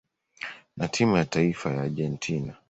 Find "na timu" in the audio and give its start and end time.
0.77-1.17